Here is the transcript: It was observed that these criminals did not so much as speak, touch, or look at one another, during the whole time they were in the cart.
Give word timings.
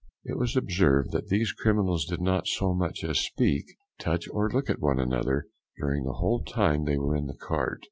It 0.23 0.35
was 0.35 0.57
observed 0.57 1.11
that 1.11 1.27
these 1.27 1.51
criminals 1.51 2.05
did 2.05 2.19
not 2.21 2.47
so 2.47 2.73
much 2.73 3.03
as 3.03 3.19
speak, 3.19 3.65
touch, 3.99 4.27
or 4.31 4.49
look 4.49 4.67
at 4.67 4.79
one 4.79 4.97
another, 4.99 5.45
during 5.77 6.05
the 6.05 6.13
whole 6.17 6.43
time 6.43 6.85
they 6.85 6.97
were 6.97 7.15
in 7.15 7.27
the 7.27 7.37
cart. 7.37 7.79